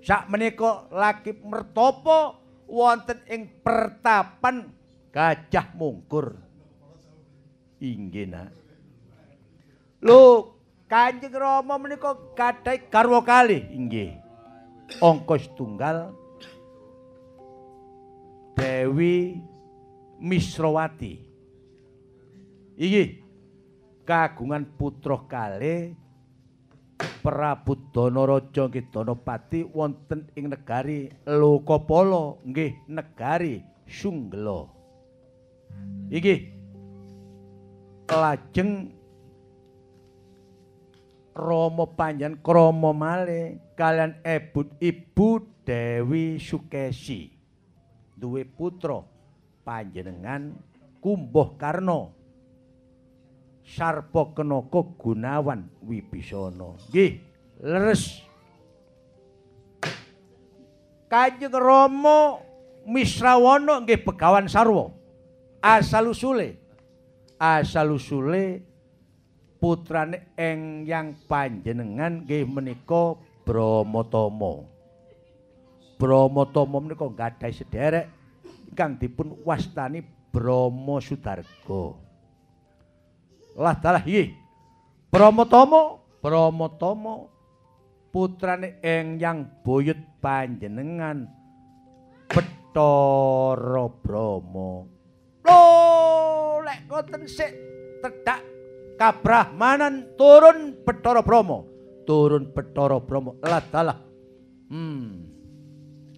[0.00, 4.72] Sak menika laki mertapa wonten ing pertapan
[5.12, 6.51] Gajah Mungkur.
[7.82, 8.54] Inggih nak.
[9.98, 10.54] Lho,
[10.86, 14.14] Kanjeng Rama menika gadhah garwa kalih, inggih.
[15.02, 16.14] Angka setunggal
[18.54, 19.42] Dewi
[20.22, 21.18] Misrawati.
[22.78, 23.04] Iki
[24.06, 25.98] kagungan putra kalih
[27.22, 34.70] Prabu Danaraja nggih Danapati wonten ing negari Lokapala nggih negari Sunggela.
[36.12, 36.61] Iki
[38.12, 38.92] lajeng
[41.32, 47.32] Rama panjen krama malih kalian ebut ibu Dewi Sukesi.
[48.12, 49.00] Duwe putra
[49.64, 50.52] panjenengan
[51.00, 52.12] Kumbuh Karna.
[53.64, 56.76] Sarpa Kenaka Gunawan Wibisana.
[56.92, 57.24] Nggih,
[57.64, 58.20] leres.
[61.08, 62.44] Kanjeng Rama
[62.84, 64.92] Misrawana nggih Begawan Sarwa.
[65.64, 66.61] Asal usule
[67.42, 68.62] asal usule
[69.58, 70.30] putrane
[70.86, 74.62] yang panjenengan nggih menika Bramatama.
[75.98, 78.06] Bramatama menika gadhah sederek
[78.70, 81.98] ingkang dipun wastani Brahma Sudarga.
[83.58, 84.38] Lah dalah iki.
[85.10, 87.26] Bramatama, Bramatama
[88.14, 88.78] putrane
[89.18, 91.26] yang buyut panjenengan
[92.30, 94.91] Bathara Brahma.
[96.72, 97.52] Lek ngoten sik
[98.00, 98.40] tedhak
[98.96, 101.68] kabrahmanan turun Bathara Brahma.
[102.08, 103.36] Turun Bathara Brahma.
[103.44, 104.00] Lah dalah.
[104.72, 105.28] Hmm.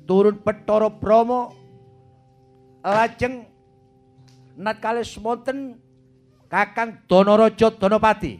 [0.07, 1.50] Turun Bathara Brahma
[2.86, 3.50] lajeng
[4.55, 5.82] nat kalih semonten
[6.46, 8.38] Kakang Danaraja Danapati.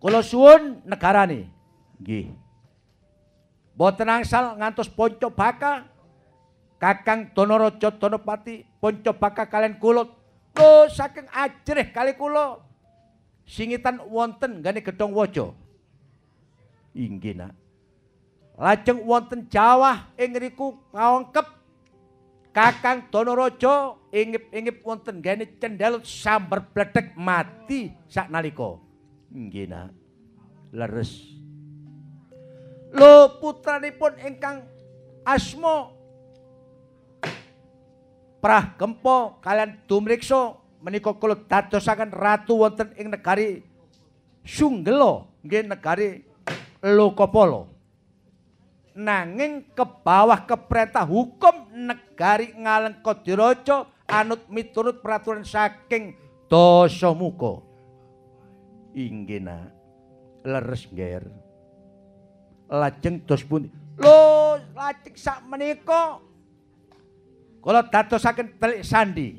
[0.00, 1.44] Kula suwun negarane.
[2.00, 2.32] Nggih.
[3.76, 5.84] Mboten angsal ngantos ponco baka
[6.80, 10.17] Kakang Danaraja Danapati ponco baka kalian kula
[10.58, 12.58] Lho saking ajrih kali kula
[13.46, 15.54] singitan wonten gane gedhong waja.
[16.98, 17.54] Inggih nak.
[18.58, 21.46] Lajeng wonten Jawa ing riku ngawengkep
[22.50, 28.82] Kakang Danaraja ingip-ingip wonten gane cendhel sambar bledhek mati saknalika.
[29.30, 29.94] Inggih nak.
[30.74, 31.22] Leres.
[32.90, 34.66] Lho putranipun ingkang
[35.22, 35.92] asma
[38.38, 43.66] Prah Gempo kalian dumriksa menika kula dadosaken ratu wonten ing negari
[44.46, 46.22] Sunggela nggih negari
[46.78, 47.66] Lokapala.
[48.98, 50.42] Nanging ke bawah
[51.06, 56.14] hukum negari Ngalengkadiraja anut miturut peraturan saking
[56.48, 57.60] Dasamuka.
[58.96, 59.68] Inggih nak.
[60.46, 61.28] Leres ngger.
[62.72, 63.68] Lajeng dos pundi?
[64.00, 66.22] Lho, lajeng sak menika
[67.58, 69.34] Kula dadosaken telik sandi.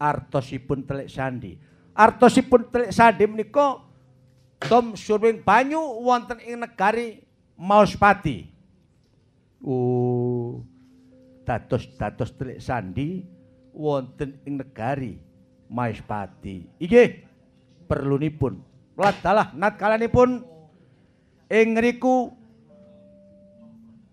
[0.00, 1.52] Artosipun telik sandi.
[1.92, 3.84] Artosipun telik sandi menika
[4.64, 7.20] tom surwing banyu wonten ing negari
[7.60, 8.48] Mauspati.
[9.60, 10.64] Oh.
[11.44, 13.20] Dados-dados telik sandi
[13.76, 15.20] wonten ing negari
[15.68, 16.64] Mauspati.
[16.80, 17.28] Inggih.
[17.84, 18.64] Perlunipun.
[18.96, 20.46] Ladalah nat kalanipun
[21.50, 22.39] ing riku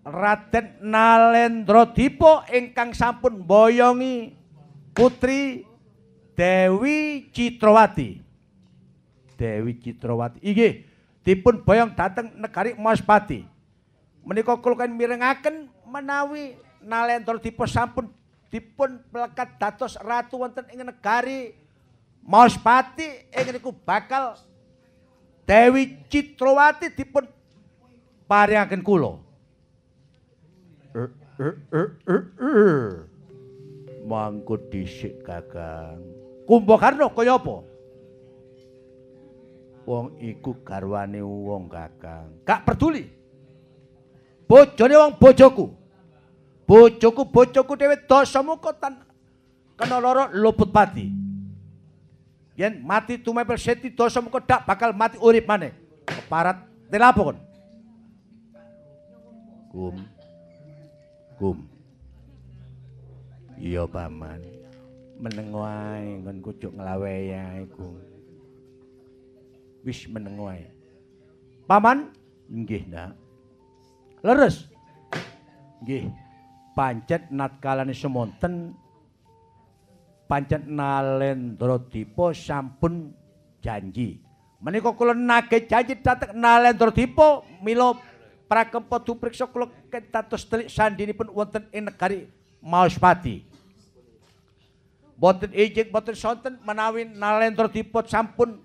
[0.08, 4.32] Raden Nalendra Dipa ingkang sampun mboyongi
[4.96, 5.68] putri
[6.32, 8.24] Dewi Citrawati.
[9.36, 10.40] Dewi Citrawati.
[10.40, 10.68] Iki
[11.22, 13.44] dipun boyong dateng negari Maspati.
[14.24, 18.08] Menika kula kan mirengaken menawi Nalendra Dipa sampun
[18.48, 21.52] dipun melekat dados ratu wonten ing negari
[22.24, 24.40] Maspati ing niku bakal
[25.44, 27.28] Dewi Citrawati dipun
[28.24, 29.27] paringaken kula.
[34.08, 36.00] Mangku dhisik Kakang.
[36.48, 37.60] Kumbakarna kaya apa?
[39.84, 42.40] Wong iku garwane wong Kakang.
[42.48, 43.04] Gak peduli.
[44.48, 45.66] Bojone wong bojoku.
[46.64, 49.04] Bojoku bojoku dhewe dasamuka tan
[49.76, 51.12] kena lara luput pati.
[52.56, 55.72] Yen mati tumepel seti dasamuka dak bakal mati urip maneh.
[56.08, 57.38] Keparat telapo kon.
[59.68, 60.17] Kum.
[61.38, 61.62] Kum.
[63.54, 64.42] Iya, Paman.
[65.18, 67.94] Meneng wae ngon kucuk nglawehi ae, Kum.
[69.86, 70.66] Wis meneng wae.
[71.70, 72.10] Paman?
[72.50, 73.14] Nggih, Nak.
[74.26, 74.66] Leres.
[75.86, 76.10] Nggih.
[76.74, 78.70] Pancet natkalane semonten
[80.30, 83.10] pancet Nalendra Dipa sampun
[83.58, 84.22] janji.
[84.62, 87.98] Menika kula nagih janji dhateng Nalendra Dipa mila
[88.48, 92.26] prakempa dupriksa kula ketatos telik sandinipun wonten ing negari
[92.58, 93.46] Maospati.
[95.14, 98.58] Boten ijik boten sonten menawi Nalendra Dipa sampun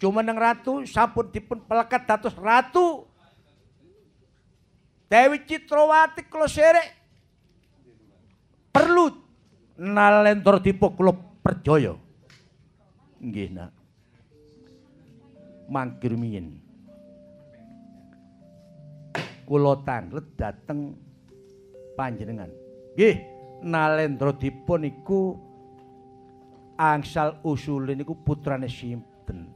[0.00, 3.04] jumeneng ratu sampun dipun pelekat dados ratu
[5.10, 6.86] Dewi Citrawati kula serek
[8.70, 9.10] perlu
[9.74, 11.10] nalendra dipo kula
[11.42, 11.98] perjaya.
[13.18, 13.72] Nggih, Nak.
[15.66, 16.69] Mangkir miyin.
[19.50, 20.94] Kula tanglet dateng
[21.98, 22.46] panjenengan.
[22.94, 23.18] Nggih,
[23.66, 25.34] nalendra dipo niku
[26.78, 29.50] angsal usule niku putrane sinten?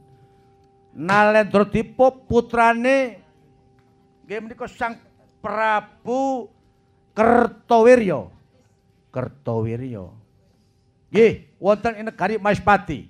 [0.99, 3.23] Nalendra dipo putrane
[4.27, 4.99] nggih menika Sang
[5.39, 6.51] Prabu
[7.15, 8.27] Kertawirya.
[9.15, 10.11] Kertawirya.
[11.07, 13.07] Nggih, wonten ing negari Maespati.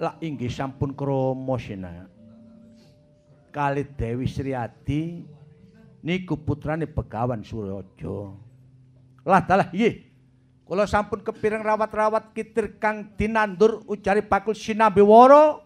[0.00, 2.15] Lah inggih sampun krama sina.
[3.56, 5.24] Kali Dewi Sriadi
[6.04, 8.36] niku putrane Begawan Suraja.
[9.24, 10.04] Lah dalah nggih.
[10.68, 15.64] Kula sampun kepireng rawat-rawat kitir kang dinandur ujari bakul sinambi woro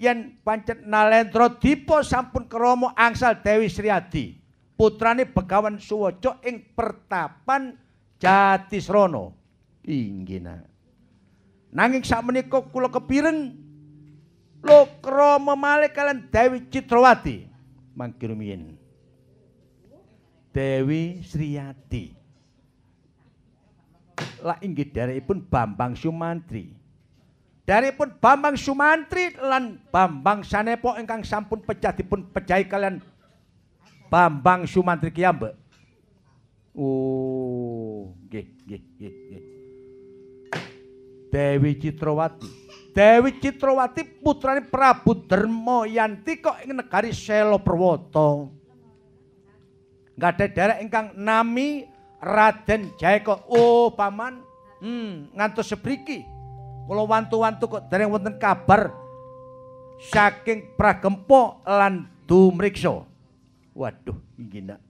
[0.00, 4.40] yen pancet Nalendra Dipa sampun krama angsal Dewi Sriadi.
[4.82, 7.76] putrane Begawan Suwaca ing pertapan
[8.18, 9.30] Jatisrana.
[9.86, 10.42] Inggih.
[11.70, 13.54] Nanging sakmenika kula kepireng
[14.62, 17.50] Lokra memalih kalian Dewi Citrawati.
[17.98, 18.32] Mangkir.
[20.54, 22.14] Dewi Sriyati.
[24.42, 24.90] Lah inggih
[25.26, 26.70] pun Bambang Sumantri.
[27.98, 33.00] pun Bambang Sumantri lan Bambang Sanepo ingkang sampun pecah dipun pejahi kalian
[34.12, 35.56] Bambang Sumantri Kiyambek.
[36.72, 39.42] Oh, nggih, nggih, nggih.
[41.32, 42.61] Dewi Citrawati.
[42.92, 48.52] Dewi Citrawati putrane Prabu Darma Yanti kok ing negari Sela Perwata.
[50.12, 51.88] Gadhe derek ingkang nami
[52.20, 53.48] Raden Jayaka.
[53.48, 54.44] Oh, paman.
[54.84, 56.22] Hmm, ngantos sebriki.
[56.84, 58.92] Kula wantu-wantu kok dereng wonten kabar
[60.12, 63.08] saking Pragempa lan Dumriksa.
[63.72, 64.80] Waduh, inggih nak.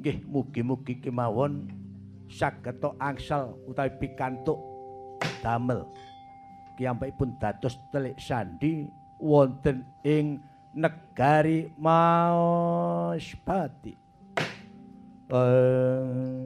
[0.00, 1.68] Nggih, mugi-mugi kemawon
[2.30, 4.56] saged angsal utawi pikantuk
[5.40, 5.88] damel
[7.18, 8.86] pun dados telik sandi
[9.18, 10.38] wonten ing
[10.74, 13.18] negari Maospati.
[15.28, 16.40] Eh,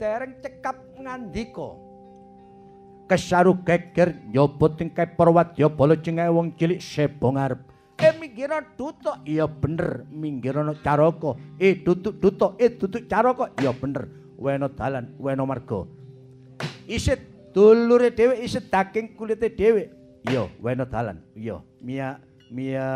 [0.00, 1.76] tereng cekap ngandika
[3.10, 7.60] kesaru geger nyobot ing Parwadya bala cengeng wong cilik sebong arep
[7.98, 10.06] Eh minggirana dutuk, iya bener.
[10.06, 14.06] Minggirana caraka, eh dutuk dutuk, eh dutuk caraka, iya bener.
[14.38, 15.82] Weno dalan, weno marga.
[16.86, 17.18] Isit
[17.58, 19.90] dulure dhewe, isit daging kulite dhewe.
[20.30, 21.18] Iya, weno dalan.
[21.34, 22.22] Iya, mia
[22.54, 22.86] mia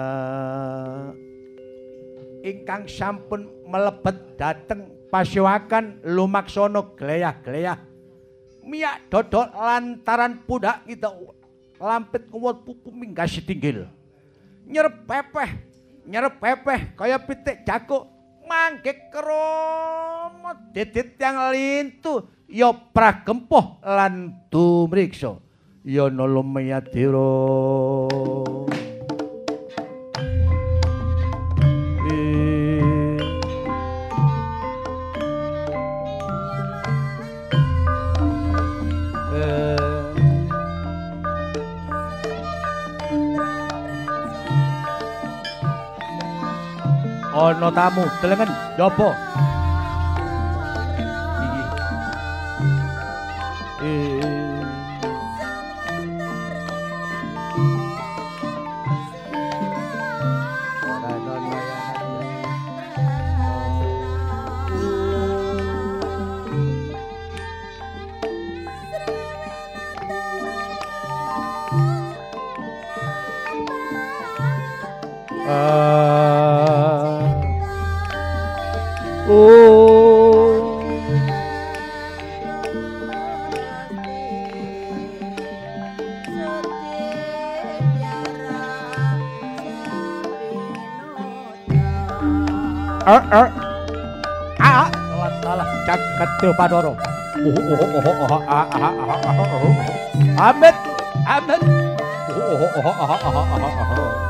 [2.47, 7.79] ingkang sampun melebet dateng pasyawakan lumaksana gleyah-gleyah.
[8.63, 11.11] Mia dodol lantaran pundak kita
[11.83, 13.91] lampit kuwat pupu minggah setinggil.
[14.63, 15.51] nyerep pepeh,
[16.07, 18.07] nyerep pepeh kaya pitik jakuk
[18.47, 22.23] mangke kromo didit yang lintu
[22.53, 25.41] ya pragempoh lan dumriksa.
[25.83, 27.33] Ya nulumayadira
[47.33, 49.19] ana tamu delengen nyoba
[93.03, 93.47] er er
[94.63, 94.87] ah
[95.43, 96.95] salah caket tuh padoro
[97.43, 100.77] oh oh oh oh oh ah ah ah ah amet
[101.27, 101.61] amet
[102.31, 104.21] oh oh oh ah ah ah ah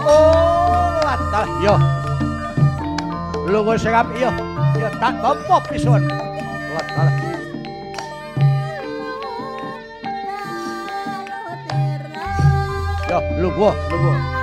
[0.00, 1.76] Oh, latah yo.
[3.46, 4.32] Lungo sing apik yo.
[4.80, 6.02] Yo tak tampa pisun.
[6.74, 7.29] Latah.
[13.40, 14.12] Yo, lungo, lungo.
[14.12, 14.39] Yo,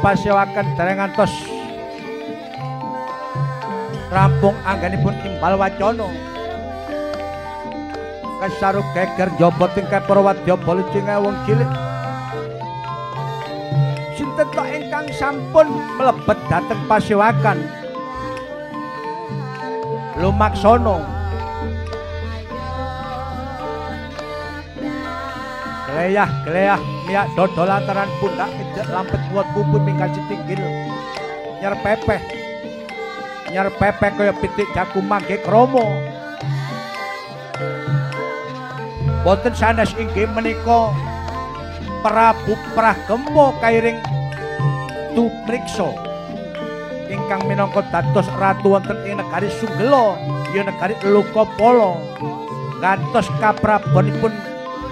[0.00, 1.32] pasyawaken dereng ngantos
[4.10, 6.08] rampung anggenipun imbal wacana.
[8.40, 10.80] Kesaruk geger jaba tingkah para wadya bala
[11.20, 11.70] wong cilik.
[14.16, 15.68] Sinten to ingkang sampun
[16.00, 17.60] mlebet dhateng pasyawakan
[20.16, 21.19] lumaksana
[26.10, 30.58] Gleyah, gleyah, miak dodol lantaran pundak ejek lampet buat bubut minggal citinggil.
[31.62, 32.18] Nyer pepeh.
[33.54, 35.86] Nyer pepeh kaya pitik jaku mangke kromo.
[39.22, 40.90] Boten sanes inggih menika
[42.02, 44.02] Prabu Pragempa kairing
[45.14, 45.94] Tupriksa
[47.06, 50.18] ingkang minangka dados ratu wonten ing negari Sunggela
[50.58, 51.94] ya negari Lokapala
[52.82, 54.49] ngantos kaprabonipun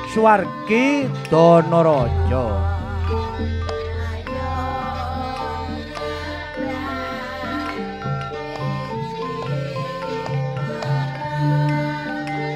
[0.08, 2.44] Suwargi Danaraja.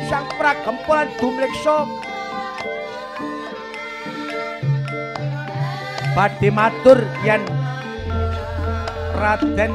[0.08, 1.76] Sang pragempulan dumriksa
[6.16, 7.44] badhe matur yen
[9.16, 9.72] Raden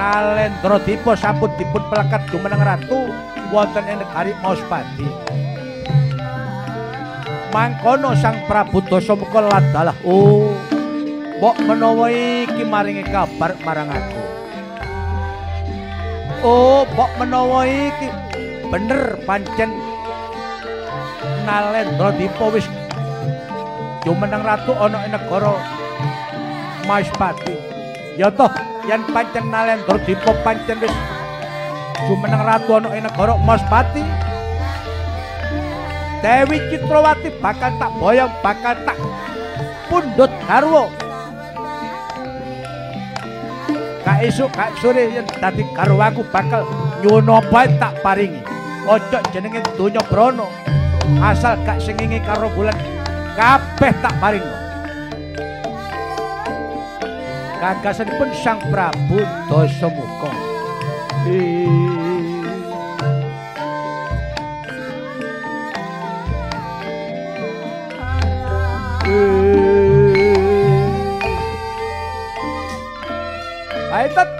[0.00, 3.12] Nalendra Dipa sampun dipun pelekat jumeneng ratu
[3.52, 5.23] wonten ing negari Maspati.
[7.54, 10.50] Mangkono sang Prabu Dasamuka ladalah oh
[11.38, 14.22] mbok menawa iki maringi kabar marang aku.
[16.42, 18.10] Oh mbok menawa iki
[18.74, 19.70] bener pancen
[21.46, 22.66] Nalendra Dipa wis
[24.02, 25.54] jumeneng ratu ana ing negara
[26.90, 27.54] Maspati
[28.18, 28.50] ya toh
[28.90, 30.94] yen pancen Nalendra Dipa pancen wis
[32.10, 34.23] jumeneng ratu ana ing negara Maspati
[36.24, 38.96] Dewi Citrawati bakal tak boyong, bakal tak
[39.92, 40.88] pundut garwa.
[44.00, 46.64] Kak esuk, kak sore yang dadi garwaku bakal
[47.04, 48.40] nyuwun apa tak paringi.
[48.88, 50.48] Ojo jenenge donya brana.
[51.20, 52.76] Asal gak sengingi karo bulan
[53.36, 54.56] kabeh tak paringi.
[57.60, 59.20] Gagasanipun Sang Prabu
[59.52, 60.32] Dasamuka.
[73.94, 74.33] 会えたっ